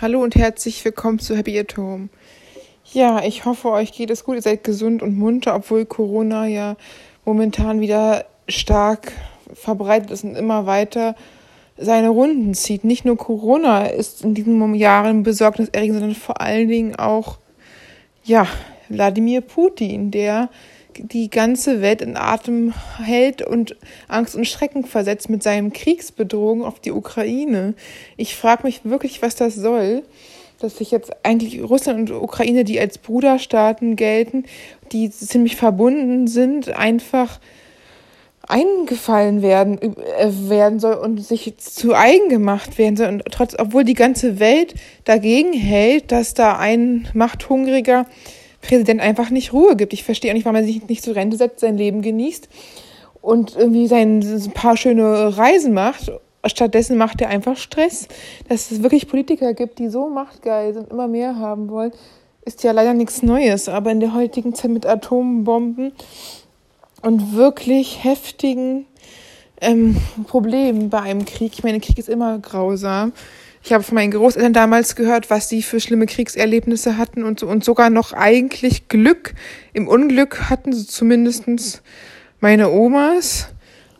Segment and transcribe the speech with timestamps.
[0.00, 2.08] Hallo und herzlich willkommen zu Happy at Home.
[2.92, 6.76] Ja, ich hoffe, euch geht es gut, ihr seid gesund und munter, obwohl Corona ja
[7.24, 9.12] momentan wieder stark
[9.54, 11.14] verbreitet ist und immer weiter
[11.78, 12.82] seine Runden zieht.
[12.82, 17.38] Nicht nur Corona ist in diesen Jahren besorgniserregend, sondern vor allen Dingen auch,
[18.24, 18.48] ja,
[18.88, 20.50] Wladimir Putin, der
[20.98, 22.72] die ganze Welt in Atem
[23.02, 23.76] hält und
[24.08, 27.74] Angst und Schrecken versetzt mit seinen Kriegsbedrohungen auf die Ukraine.
[28.16, 30.02] Ich frage mich wirklich, was das soll,
[30.60, 34.44] dass sich jetzt eigentlich Russland und Ukraine, die als Bruderstaaten gelten,
[34.92, 37.40] die ziemlich verbunden sind, einfach
[38.48, 43.84] eingefallen werden äh, werden soll und sich zu eigen gemacht werden soll und trotz obwohl
[43.84, 48.06] die ganze Welt dagegen hält, dass da ein machthungriger
[48.64, 49.92] Präsident einfach nicht Ruhe gibt.
[49.92, 52.48] Ich verstehe auch nicht, warum er sich nicht zur Rente setzt, sein Leben genießt
[53.20, 56.12] und irgendwie sein ein paar schöne Reisen macht.
[56.46, 58.08] Stattdessen macht er einfach Stress.
[58.48, 61.92] Dass es wirklich Politiker gibt, die so machtgeil sind, immer mehr haben wollen,
[62.44, 63.68] ist ja leider nichts Neues.
[63.68, 65.92] Aber in der heutigen Zeit mit Atombomben
[67.02, 68.86] und wirklich heftigen
[69.60, 73.12] ähm, Problemen bei einem Krieg, ich meine, Krieg ist immer grausam,
[73.64, 77.64] ich habe von meinen Großeltern damals gehört, was sie für schlimme Kriegserlebnisse hatten und, und
[77.64, 79.34] sogar noch eigentlich Glück
[79.72, 81.82] im Unglück hatten, so zumindestens
[82.40, 83.48] meine Omas.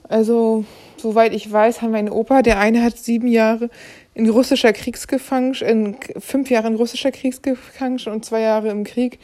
[0.06, 0.66] Also,
[0.98, 3.70] soweit ich weiß, haben meine Opa, der eine hat sieben Jahre
[4.12, 9.18] in russischer Kriegsgefangenschaft, in fünf Jahre in russischer Kriegsgefangenschaft und zwei Jahre im Krieg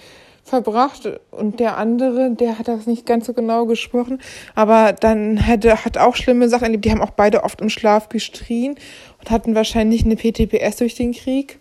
[0.50, 4.20] verbracht und der andere, der hat das nicht ganz so genau gesprochen,
[4.54, 6.84] aber dann hätte, hat auch schlimme Sachen erlebt.
[6.84, 8.74] Die haben auch beide oft im Schlaf gestrien
[9.20, 11.58] und hatten wahrscheinlich eine PTPS durch den Krieg.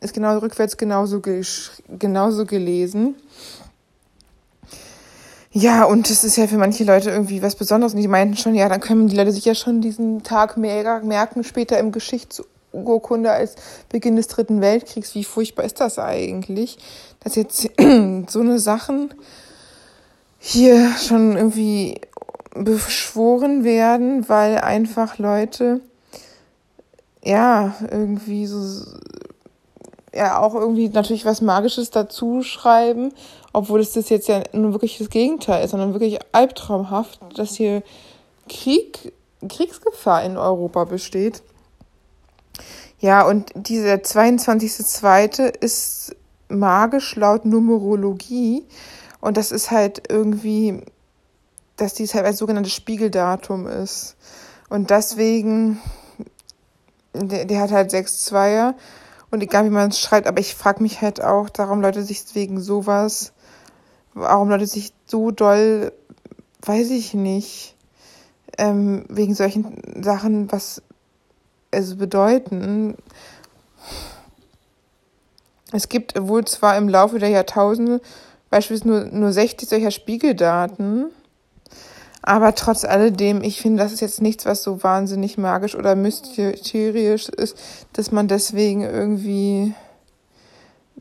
[0.00, 1.20] ist genau rückwärts genauso,
[1.88, 3.16] genauso gelesen.
[5.54, 7.92] Ja, und das ist ja für manche Leute irgendwie was Besonderes.
[7.92, 11.02] Und die meinten schon, ja, dann können die Leute sich ja schon diesen Tag mehr
[11.02, 13.56] merken, später im Geschichtsurkunde als
[13.90, 15.14] Beginn des Dritten Weltkriegs.
[15.14, 16.78] Wie furchtbar ist das eigentlich,
[17.20, 17.68] dass jetzt
[18.28, 19.12] so eine Sachen
[20.38, 22.00] hier schon irgendwie
[22.54, 25.80] beschworen werden, weil einfach Leute
[27.22, 28.84] ja irgendwie so
[30.14, 33.12] ja auch irgendwie natürlich was Magisches dazu schreiben,
[33.52, 37.82] obwohl es das jetzt ja nur wirklich das Gegenteil ist, sondern wirklich albtraumhaft, dass hier
[38.48, 39.12] Krieg,
[39.46, 41.42] Kriegsgefahr in Europa besteht.
[42.98, 45.56] Ja, und dieser 22.2.
[45.58, 46.14] ist
[46.48, 48.64] magisch laut Numerologie
[49.20, 50.82] und das ist halt irgendwie
[51.76, 54.16] dass dies halt als sogenanntes Spiegeldatum ist.
[54.68, 55.80] Und deswegen,
[57.12, 58.74] der, der hat halt sechs Zweier.
[59.30, 62.22] Und egal wie man es schreibt, aber ich frage mich halt auch, darum Leute sich
[62.34, 63.32] wegen sowas,
[64.14, 65.92] warum Leute sich so doll,
[66.62, 67.76] weiß ich nicht,
[68.58, 70.82] ähm, wegen solchen Sachen, was
[71.70, 72.96] also bedeuten.
[75.72, 78.00] Es gibt wohl zwar im Laufe der Jahrtausende
[78.50, 81.10] beispielsweise nur, nur 60 solcher Spiegeldaten,
[82.20, 87.28] aber trotz alledem, ich finde, das ist jetzt nichts, was so wahnsinnig magisch oder mysteriös
[87.28, 87.56] ist,
[87.94, 89.74] dass man deswegen irgendwie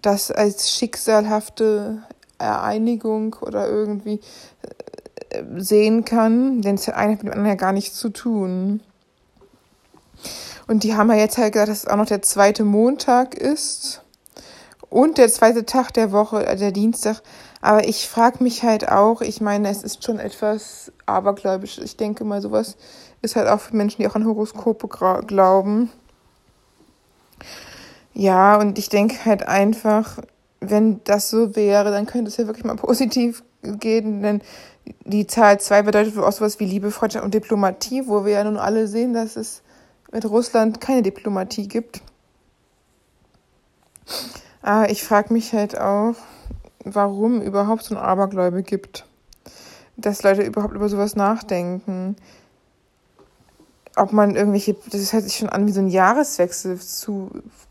[0.01, 2.01] das als schicksalhafte
[2.41, 4.19] Ereinigung oder irgendwie
[5.29, 8.81] äh, sehen kann, denn es hat eine mit dem anderen ja gar nichts zu tun.
[10.67, 14.01] Und die haben ja jetzt halt gesagt, dass es auch noch der zweite Montag ist
[14.89, 17.21] und der zweite Tag der Woche, äh, der Dienstag.
[17.61, 21.77] Aber ich frage mich halt auch, ich meine, es ist schon etwas abergläubisch.
[21.77, 22.75] Ich denke mal, sowas
[23.21, 25.91] ist halt auch für Menschen, die auch an Horoskope glauben.
[28.13, 30.17] Ja, und ich denke halt einfach,
[30.61, 34.41] wenn das so wäre, dann könnte es ja wirklich mal positiv gehen, denn
[35.05, 38.57] die Zahl 2 bedeutet auch sowas wie Liebe, Freundschaft und Diplomatie, wo wir ja nun
[38.57, 39.61] alle sehen, dass es
[40.11, 42.01] mit Russland keine Diplomatie gibt.
[44.61, 46.15] Aber ich frage mich halt auch,
[46.83, 49.05] warum überhaupt so ein Abergläube gibt.
[49.97, 52.15] Dass Leute überhaupt über sowas nachdenken.
[53.95, 57.29] Ob man irgendwelche, das hört sich schon an wie so ein Jahreswechsel zu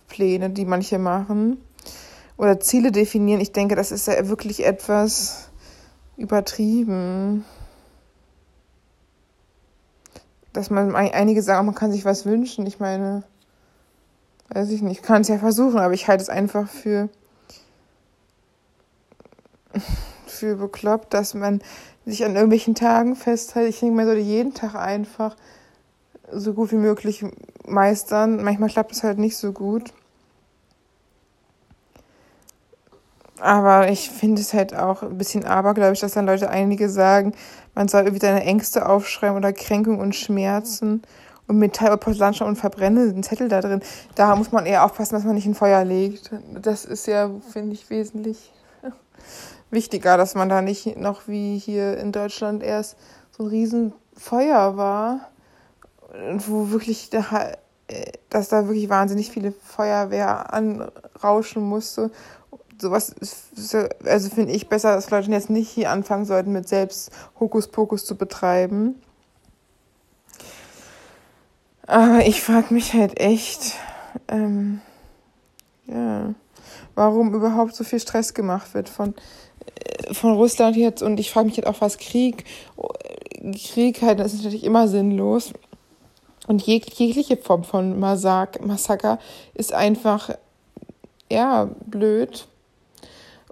[0.08, 1.58] Pläne, die manche machen.
[2.40, 3.42] Oder Ziele definieren.
[3.42, 5.50] Ich denke, das ist ja wirklich etwas
[6.16, 7.44] übertrieben.
[10.54, 12.64] Dass man, einige sagen, man kann sich was wünschen.
[12.64, 13.24] Ich meine,
[14.48, 17.10] weiß ich nicht, kann es ja versuchen, aber ich halte es einfach für
[20.26, 21.60] für bekloppt, dass man
[22.06, 23.68] sich an irgendwelchen Tagen festhält.
[23.68, 25.36] Ich denke, man sollte jeden Tag einfach
[26.32, 27.22] so gut wie möglich
[27.66, 28.42] meistern.
[28.42, 29.92] Manchmal klappt es halt nicht so gut.
[33.40, 37.32] Aber ich finde es halt auch ein bisschen abergläubisch, dass dann Leute einige sagen,
[37.74, 41.02] man soll irgendwie seine Ängste aufschreiben oder Kränkung und Schmerzen
[41.46, 43.80] und Metall- oder Porzellanstein und verbrenne den Zettel da drin.
[44.14, 46.30] Da muss man eher aufpassen, dass man nicht in Feuer legt.
[46.60, 48.52] Das ist ja, finde ich, wesentlich
[49.70, 52.96] wichtiger, dass man da nicht noch wie hier in Deutschland erst
[53.30, 55.28] so ein Riesenfeuer war,
[56.46, 57.24] wo wirklich, da,
[58.28, 62.10] dass da wirklich wahnsinnig viele Feuerwehr anrauschen musste.
[62.80, 63.14] Sowas,
[64.04, 68.16] also finde ich besser, dass Leute jetzt nicht hier anfangen sollten, mit selbst Hokuspokus zu
[68.16, 69.00] betreiben.
[71.86, 73.74] Aber ich frage mich halt echt,
[74.28, 74.80] ähm,
[75.86, 76.34] ja,
[76.94, 79.14] warum überhaupt so viel Stress gemacht wird von
[80.12, 82.44] von Russland jetzt und ich frage mich jetzt auch, was Krieg,
[83.52, 85.52] Krieg halt, das ist natürlich immer sinnlos.
[86.46, 89.18] Und jeg jegliche Form von Massak Massaker
[89.54, 90.30] ist einfach,
[91.30, 92.48] ja, blöd.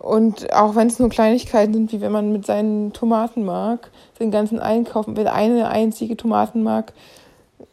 [0.01, 3.91] Und auch wenn es nur Kleinigkeiten sind, wie wenn man mit seinen Tomatenmark
[4.21, 6.93] den ganzen Einkauf, wenn eine einzige Tomatenmark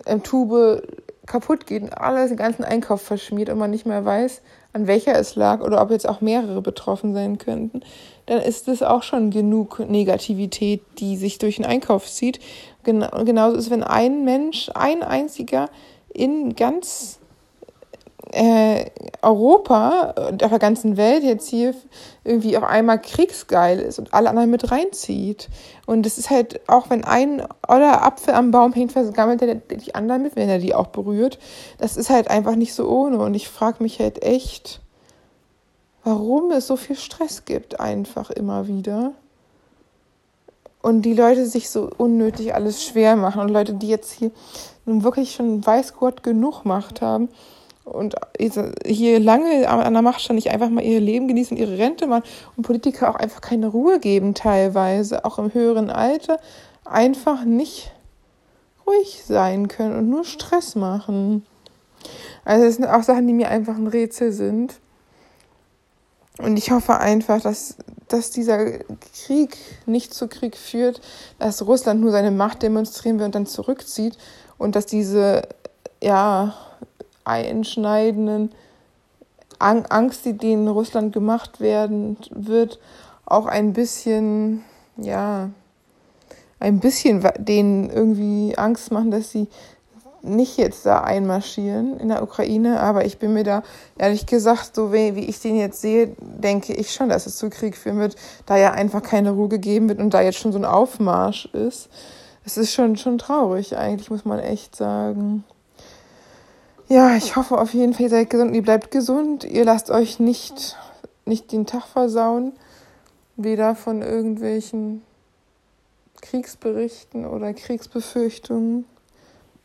[0.08, 0.82] ähm, Tube
[1.28, 4.42] kaputt geht und alles, den ganzen Einkauf verschmiert und man nicht mehr weiß,
[4.74, 7.82] an welcher es lag oder ob jetzt auch mehrere betroffen sein könnten,
[8.26, 12.40] dann ist es auch schon genug Negativität, die sich durch den Einkauf zieht.
[12.84, 15.70] Genau, genauso ist, wenn ein Mensch, ein einziger
[16.14, 17.20] in ganz
[18.36, 18.92] äh,
[19.22, 21.74] Europa und auf der ganzen Welt jetzt hier
[22.26, 25.48] irgendwie auf einmal kriegsgeil ist und alle anderen mit reinzieht.
[25.86, 29.96] Und das ist halt, auch wenn ein oder Apfel am Baum hängt, vergammelt er die
[29.96, 31.40] anderen mit, wenn er die auch berührt.
[31.78, 33.20] Das ist halt einfach nicht so ohne.
[33.20, 34.82] Und ich frage mich halt echt,
[36.04, 39.14] warum es so viel Stress gibt, einfach immer wieder.
[40.82, 43.42] Und die Leute sich so unnötig alles schwer machen.
[43.42, 44.32] Und Leute, die jetzt hier
[44.86, 47.30] nun wirklich schon weiß Gott genug Macht haben
[47.86, 48.16] und
[48.86, 52.24] hier lange an der Macht stand, nicht einfach mal ihr Leben genießen, ihre Rente machen
[52.58, 56.40] und Politiker auch einfach keine Ruhe geben teilweise, auch im höheren Alter,
[56.84, 57.92] einfach nicht
[58.86, 61.46] ruhig sein können und nur Stress machen.
[62.44, 64.80] Also das sind auch Sachen, die mir einfach ein Rätsel sind.
[66.38, 67.78] Und ich hoffe einfach, dass,
[68.08, 68.80] dass dieser
[69.26, 71.02] Krieg nicht zu Krieg führt,
[71.40, 74.18] dass Russland nur seine Macht demonstrieren will und dann zurückzieht
[74.58, 75.44] und dass diese,
[76.04, 76.56] ja,
[77.26, 78.52] einschneidenden
[79.60, 82.80] Angst, die in Russland gemacht werden wird,
[83.26, 84.64] auch ein bisschen,
[84.98, 85.50] ja,
[86.60, 89.48] ein bisschen denen irgendwie Angst machen, dass sie
[90.26, 93.64] nicht jetzt da einmarschieren in der Ukraine, aber ich bin mir da
[93.98, 97.78] ehrlich gesagt, so wie ich den jetzt sehe, denke ich schon, dass es zu Krieg
[97.78, 100.66] führen wird, da ja einfach keine Ruhe gegeben wird und da jetzt schon so ein
[100.66, 101.90] Aufmarsch ist.
[102.44, 105.44] Es ist schon, schon traurig eigentlich, muss man echt sagen.
[106.88, 109.44] Ja, ich hoffe auf jeden Fall, ihr seid gesund und ihr bleibt gesund.
[109.44, 110.78] Ihr lasst euch nicht,
[111.26, 112.54] nicht den Tag versauen.
[113.38, 115.02] Weder von irgendwelchen
[116.22, 118.86] Kriegsberichten oder Kriegsbefürchtungen,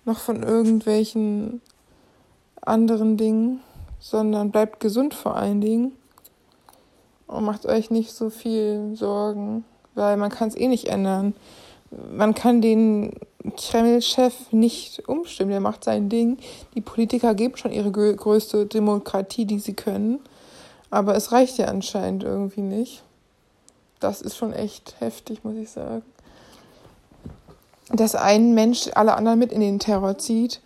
[0.07, 1.61] noch von irgendwelchen
[2.63, 3.61] anderen Dingen,
[3.99, 5.93] sondern bleibt gesund vor allen Dingen.
[7.27, 11.35] Und macht euch nicht so viel Sorgen, weil man kann es eh nicht ändern.
[11.91, 13.13] Man kann den
[13.57, 15.51] Kreml-Chef nicht umstimmen.
[15.51, 16.39] Der macht sein Ding.
[16.75, 20.21] Die Politiker geben schon ihre größte Demokratie, die sie können.
[20.91, 23.03] Aber es reicht ja anscheinend irgendwie nicht.
[24.01, 26.03] Das ist schon echt heftig, muss ich sagen.
[27.91, 30.61] Dass ein Mensch alle anderen mit in den Terror zieht.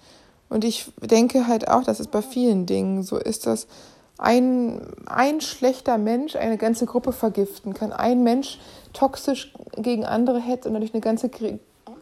[0.49, 3.67] Und ich denke halt auch, dass es bei vielen Dingen so ist, dass
[4.19, 7.93] ein, ein schlechter Mensch eine ganze Gruppe vergiften kann.
[7.93, 8.61] Ein Mensch
[8.93, 11.29] toxisch gegen andere hetzt und dadurch eine ganze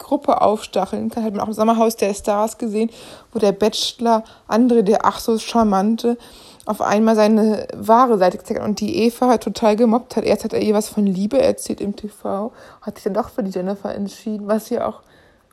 [0.03, 1.23] Gruppe aufstacheln kann.
[1.23, 2.91] Hat man auch im Sommerhaus der Stars gesehen,
[3.31, 6.17] wo der Bachelor André, der ach so charmante,
[6.65, 10.23] auf einmal seine wahre Seite gezeigt hat und die Eva halt total gemobbt hat.
[10.23, 13.43] Erst hat er ihr was von Liebe erzählt im TV, hat sich dann doch für
[13.43, 15.01] die Jennifer entschieden, was ja auch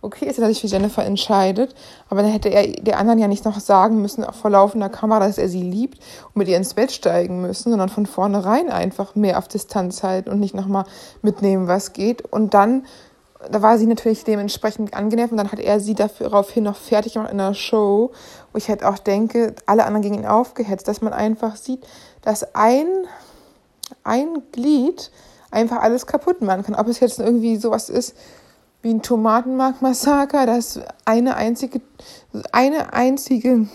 [0.03, 1.75] okay ist, dass er sich für Jennifer entscheidet,
[2.09, 5.27] aber dann hätte er der anderen ja nicht noch sagen müssen, auch vor laufender Kamera,
[5.27, 9.15] dass er sie liebt und mit ihr ins Bett steigen müssen, sondern von vornherein einfach
[9.15, 10.85] mehr auf Distanz halten und nicht nochmal
[11.23, 12.23] mitnehmen, was geht.
[12.23, 12.87] Und dann,
[13.51, 17.33] da war sie natürlich dementsprechend angenervt und dann hat er sie daraufhin noch fertig gemacht
[17.33, 18.13] in einer Show,
[18.53, 21.87] wo ich halt auch denke, alle anderen gegen ihn aufgehetzt, dass man einfach sieht,
[22.23, 22.87] dass ein,
[24.05, 25.11] ein Glied
[25.51, 26.75] einfach alles kaputt machen kann.
[26.75, 28.15] Ob es jetzt irgendwie sowas ist,
[28.83, 31.81] wie ein Tomatenmark-Massaker, dass eine einzige,
[32.53, 33.69] eine einzige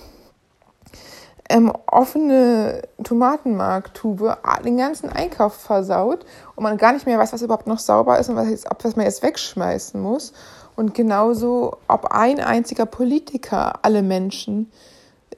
[1.49, 6.25] ähm, offene Tomatenmarktube den ganzen Einkauf versaut
[6.55, 8.95] und man gar nicht mehr weiß, was überhaupt noch sauber ist und was, jetzt, was
[8.95, 10.33] man jetzt wegschmeißen muss.
[10.75, 14.71] Und genauso, ob ein einziger Politiker alle Menschen,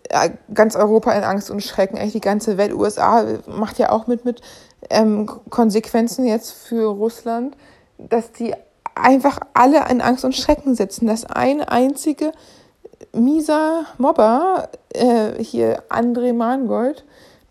[0.09, 4.07] äh, ganz Europa in Angst und Schrecken, eigentlich die ganze Welt, USA macht ja auch
[4.07, 4.41] mit mit
[4.89, 7.57] ähm, Konsequenzen jetzt für Russland,
[7.97, 8.55] dass die
[8.95, 11.07] einfach alle in Angst und Schrecken sitzen.
[11.07, 12.31] dass ein einzige
[13.13, 17.03] mieser Mobber, äh, hier André Mangold,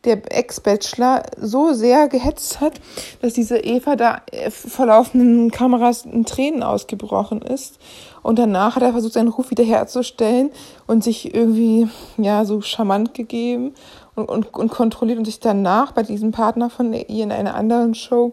[0.05, 2.75] der Ex-Bachelor, so sehr gehetzt hat,
[3.21, 7.79] dass diese Eva da äh, vor laufenden Kameras in Tränen ausgebrochen ist.
[8.23, 10.51] Und danach hat er versucht, seinen Ruf wiederherzustellen
[10.87, 13.75] und sich irgendwie, ja, so charmant gegeben
[14.15, 17.95] und, und, und kontrolliert und sich danach bei diesem Partner von ihr in einer anderen
[17.95, 18.33] Show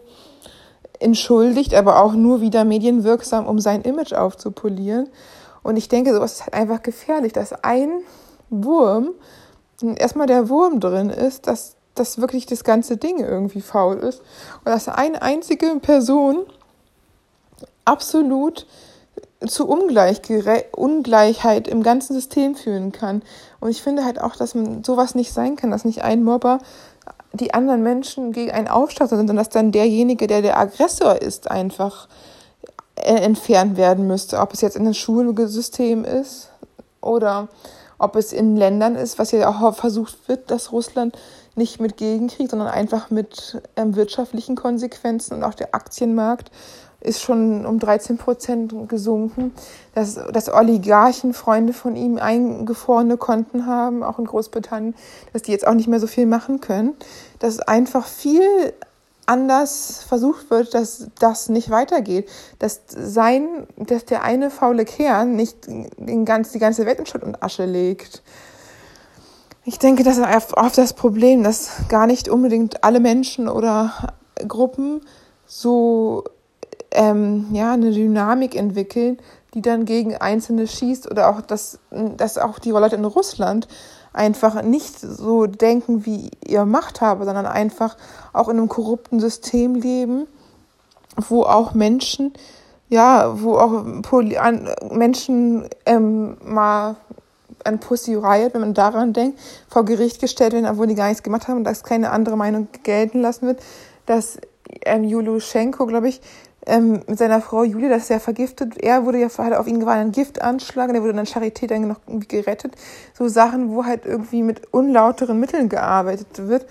[1.00, 5.08] entschuldigt, aber auch nur wieder medienwirksam, um sein Image aufzupolieren.
[5.64, 7.90] Und ich denke, sowas ist halt einfach gefährlich, dass ein
[8.50, 9.10] Wurm,
[9.96, 14.20] erstmal der Wurm drin ist, dass, dass wirklich das ganze Ding irgendwie faul ist.
[14.64, 16.46] Und dass eine einzige Person
[17.84, 18.66] absolut
[19.46, 23.22] zu Ungleichheit im ganzen System führen kann.
[23.60, 26.58] Und ich finde halt auch, dass man sowas nicht sein kann, dass nicht ein Mobber
[27.32, 32.08] die anderen Menschen gegen einen aufstaut, sondern dass dann derjenige, der der Aggressor ist, einfach
[32.96, 34.38] entfernt werden müsste.
[34.38, 36.50] Ob es jetzt in einem Schulsystem ist
[37.00, 37.48] oder
[37.98, 41.16] ob es in Ländern ist, was ja auch versucht wird, dass Russland
[41.56, 46.50] nicht mit Gegenkrieg, sondern einfach mit ähm, wirtschaftlichen Konsequenzen und auch der Aktienmarkt
[47.04, 49.52] ist schon um 13 Prozent gesunken,
[49.94, 54.94] dass, dass Oligarchen, Freunde von ihm eingefrorene Konten haben, auch in Großbritannien,
[55.32, 56.94] dass die jetzt auch nicht mehr so viel machen können,
[57.38, 58.72] dass einfach viel
[59.26, 62.28] anders versucht wird, dass das nicht weitergeht,
[62.58, 67.22] dass sein, dass der eine faule Kern nicht den ganz, die ganze Welt in Schutt
[67.22, 68.22] und Asche legt.
[69.64, 74.14] Ich denke, das ist oft das Problem, dass gar nicht unbedingt alle Menschen oder
[74.46, 75.00] Gruppen
[75.46, 76.24] so
[76.90, 79.18] ähm, ja, eine Dynamik entwickeln,
[79.54, 83.68] die dann gegen Einzelne schießt oder auch, dass, dass auch die Leute in Russland
[84.14, 87.96] einfach nicht so denken wie ihr Machthaber, sondern einfach
[88.32, 90.26] auch in einem korrupten System leben,
[91.28, 92.32] wo auch Menschen,
[92.88, 96.96] ja, wo auch Poli an, Menschen ähm, mal
[97.64, 101.22] ein Pussy Riot, wenn man daran denkt, vor Gericht gestellt werden, obwohl die gar nichts
[101.22, 103.60] gemacht haben und dass keine andere Meinung gelten lassen wird,
[104.06, 104.38] dass
[104.84, 106.20] ähm, Juliuschenko, glaube ich,
[106.66, 108.78] ähm, mit seiner Frau Julia, das ist ja vergiftet.
[108.82, 111.88] Er wurde ja, hat auf ihn gewarnt, einen Giftanschlag, und er wurde dann Charité dann
[111.88, 112.74] noch irgendwie gerettet.
[113.12, 116.66] So Sachen, wo halt irgendwie mit unlauteren Mitteln gearbeitet wird.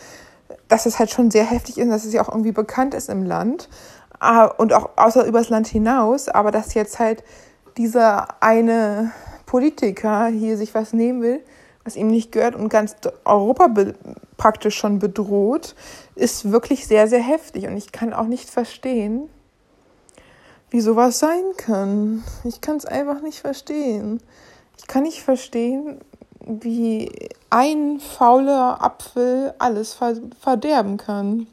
[0.68, 3.24] Dass es halt schon sehr heftig ist, dass es ja auch irgendwie bekannt ist im
[3.24, 3.70] Land.
[4.20, 6.28] Ah, und auch außer übers Land hinaus.
[6.28, 7.24] Aber dass jetzt halt
[7.78, 9.12] dieser eine
[9.46, 11.44] Politiker hier sich was nehmen will,
[11.84, 12.96] was ihm nicht gehört und ganz
[13.26, 13.70] Europa
[14.38, 15.76] praktisch schon bedroht,
[16.16, 17.68] ist wirklich sehr, sehr heftig.
[17.68, 19.30] Und ich kann auch nicht verstehen,
[20.74, 22.24] wie sowas sein kann.
[22.44, 24.20] Ich kann es einfach nicht verstehen.
[24.80, 26.02] Ich kann nicht verstehen,
[26.40, 29.96] wie ein fauler Apfel alles
[30.42, 31.46] verderben kann.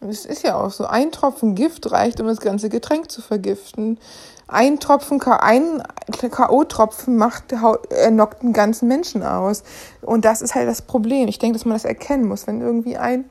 [0.00, 3.98] Es ist ja auch so, ein Tropfen Gift reicht, um das ganze Getränk zu vergiften.
[4.46, 5.82] Ein Tropfen, ein
[6.12, 9.64] K.O.-Tropfen macht, äh, knockt einen ganzen Menschen aus.
[10.00, 11.26] Und das ist halt das Problem.
[11.26, 13.28] Ich denke, dass man das erkennen muss, wenn irgendwie ein,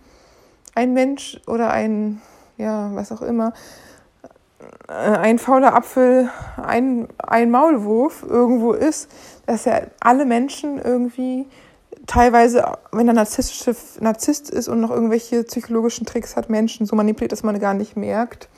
[0.73, 2.21] ein Mensch oder ein,
[2.57, 3.53] ja, was auch immer,
[4.87, 9.09] ein fauler Apfel ein, ein Maulwurf irgendwo ist,
[9.45, 11.47] dass er alle Menschen irgendwie
[12.07, 17.31] teilweise, wenn er narzisstische Narzisst ist und noch irgendwelche psychologischen Tricks hat, Menschen so manipuliert,
[17.31, 18.49] dass man gar nicht merkt,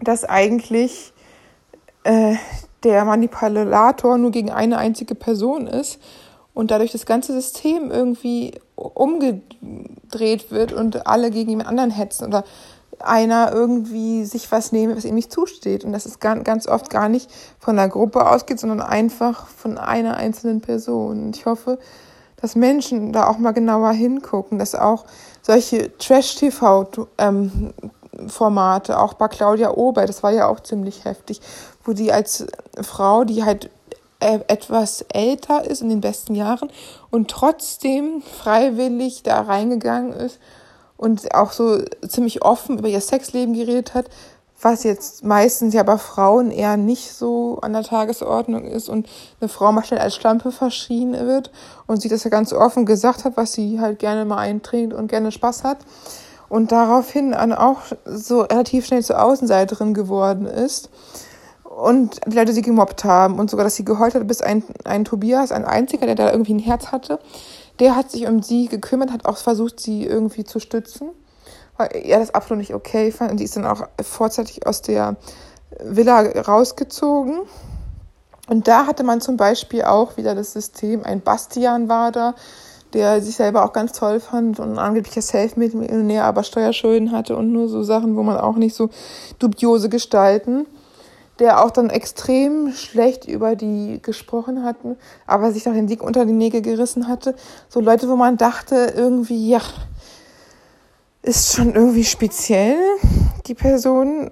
[0.00, 1.12] dass eigentlich
[2.04, 2.36] äh,
[2.82, 6.00] der Manipulator nur gegen eine einzige Person ist
[6.54, 12.44] und dadurch das ganze System irgendwie umgedreht wird und alle gegen jemand anderen hetzen oder
[13.04, 15.84] einer irgendwie sich was nehmen, was ihm nicht zusteht.
[15.84, 20.16] Und dass es ganz oft gar nicht von der Gruppe ausgeht, sondern einfach von einer
[20.16, 21.24] einzelnen Person.
[21.24, 21.78] Und ich hoffe,
[22.40, 25.04] dass Menschen da auch mal genauer hingucken, dass auch
[25.42, 31.40] solche Trash-TV-Formate, ähm, auch bei Claudia Ober, das war ja auch ziemlich heftig,
[31.84, 32.46] wo die als
[32.80, 33.70] Frau, die halt
[34.22, 36.70] äh, etwas älter ist in den besten Jahren
[37.10, 40.38] und trotzdem freiwillig da reingegangen ist
[41.02, 44.06] und auch so ziemlich offen über ihr Sexleben geredet hat,
[44.60, 49.08] was jetzt meistens ja bei Frauen eher nicht so an der Tagesordnung ist und
[49.40, 51.50] eine Frau mal schnell als Schlampe verschrien wird
[51.88, 55.08] und sie das ja ganz offen gesagt hat, was sie halt gerne mal eintrinkt und
[55.08, 55.78] gerne Spaß hat.
[56.48, 60.88] Und daraufhin dann auch so relativ schnell zur Außenseiterin geworden ist
[61.64, 65.04] und die Leute sie gemobbt haben und sogar, dass sie geheult hat, bis ein, ein
[65.04, 67.18] Tobias, ein einziger, der da irgendwie ein Herz hatte,
[67.80, 71.10] der hat sich um sie gekümmert, hat auch versucht, sie irgendwie zu stützen
[71.76, 73.32] weil er das absolut nicht okay fand.
[73.32, 75.16] Und die ist dann auch vorzeitig aus der
[75.82, 77.40] Villa rausgezogen.
[78.48, 82.34] Und da hatte man zum Beispiel auch wieder das System, ein Bastian war da,
[82.92, 87.68] der sich selber auch ganz toll fand und angeblicher Selfmade-Millionär, aber Steuerschulden hatte und nur
[87.68, 88.90] so Sachen, wo man auch nicht so
[89.38, 90.66] dubiose gestalten,
[91.42, 94.96] der auch dann extrem schlecht über die gesprochen hatten,
[95.26, 97.34] aber sich noch den Sieg unter die Nägel gerissen hatte.
[97.68, 99.60] So Leute, wo man dachte irgendwie, ja,
[101.22, 102.76] ist schon irgendwie speziell,
[103.46, 104.30] die Person.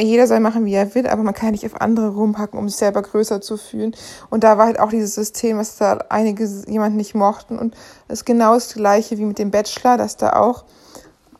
[0.00, 2.78] Jeder soll machen, wie er will, aber man kann nicht auf andere rumpacken, um sich
[2.78, 3.94] selber größer zu fühlen.
[4.30, 7.58] Und da war halt auch dieses System, was da einige jemand nicht mochten.
[7.58, 7.74] Und
[8.08, 10.64] es ist genau das gleiche wie mit dem Bachelor, dass da auch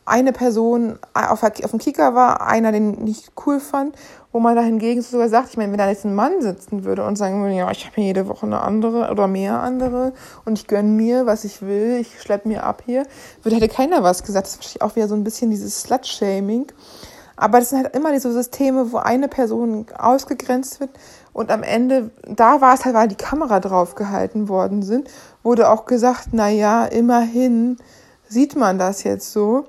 [0.05, 3.95] eine Person auf, auf dem Kicker war, einer den nicht cool fand,
[4.33, 7.05] wo man da hingegen sogar sagt, ich meine, wenn da jetzt ein Mann sitzen würde
[7.05, 10.11] und sagen würde, ja, ich habe hier jede Woche eine andere oder mehr andere
[10.43, 13.05] und ich gönne mir, was ich will, ich schleppe mir ab hier,
[13.43, 14.47] würde hätte keiner was gesagt.
[14.47, 16.65] Das ist wahrscheinlich auch wieder so ein bisschen dieses Slut-Shaming.
[17.35, 20.91] Aber das sind halt immer diese Systeme, wo eine Person ausgegrenzt wird
[21.33, 25.09] und am Ende, da war es halt, weil die Kamera drauf gehalten worden sind,
[25.41, 27.77] wurde auch gesagt, na ja, immerhin
[28.27, 29.65] sieht man das jetzt so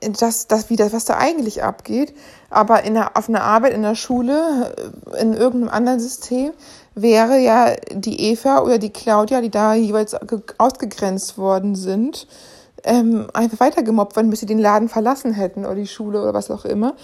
[0.00, 2.14] das, das, wie das, was da eigentlich abgeht.
[2.50, 4.74] Aber in der, auf einer Arbeit in der Schule,
[5.20, 6.52] in irgendeinem anderen System,
[6.94, 10.16] wäre ja die Eva oder die Claudia, die da jeweils
[10.58, 12.26] ausgegrenzt worden sind,
[12.84, 16.50] ähm, einfach weitergemobbt worden, bis sie den Laden verlassen hätten oder die Schule oder was
[16.50, 16.94] auch immer.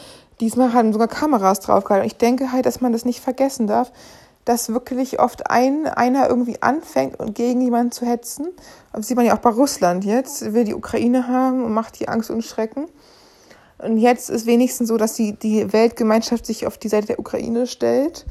[0.41, 2.07] Diesmal haben sogar Kameras draufgehalten.
[2.07, 3.93] Ich denke halt, dass man das nicht vergessen darf,
[4.51, 8.49] dass wirklich oft ein, einer irgendwie anfängt und gegen jemanden zu hetzen.
[8.93, 12.09] Das sieht man ja auch bei Russland jetzt, will die Ukraine haben und macht die
[12.09, 12.87] Angst und Schrecken.
[13.79, 17.69] Und jetzt ist wenigstens so, dass die, die Weltgemeinschaft sich auf die Seite der Ukraine
[17.69, 18.27] stellt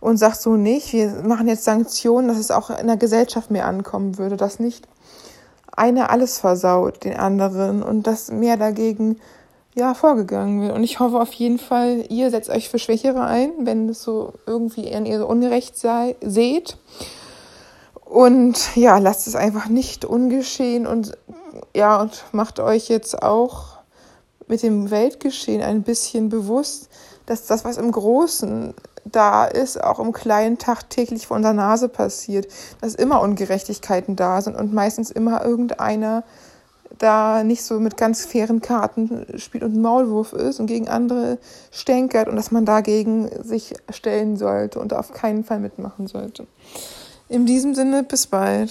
[0.00, 3.66] und sagt so nicht, wir machen jetzt Sanktionen, dass es auch in der Gesellschaft mehr
[3.66, 4.86] ankommen würde, dass nicht
[5.72, 9.18] einer alles versaut, den anderen und dass mehr dagegen
[9.76, 10.72] ja, vorgegangen wird.
[10.72, 14.32] Und ich hoffe auf jeden Fall, ihr setzt euch für Schwächere ein, wenn es so
[14.46, 16.78] irgendwie in ihr Unrecht sei, seht.
[18.02, 21.12] Und ja, lasst es einfach nicht ungeschehen und
[21.74, 23.76] ja, und macht euch jetzt auch
[24.46, 26.88] mit dem Weltgeschehen ein bisschen bewusst,
[27.26, 28.72] dass das, was im Großen
[29.04, 32.48] da ist, auch im kleinen tagtäglich vor unserer Nase passiert,
[32.80, 36.24] dass immer Ungerechtigkeiten da sind und meistens immer irgendeiner
[36.98, 41.38] da nicht so mit ganz fairen Karten spielt und Maulwurf ist und gegen andere
[41.70, 46.46] stänkert und dass man dagegen sich stellen sollte und auf keinen Fall mitmachen sollte.
[47.28, 48.64] In diesem Sinne, bis bald.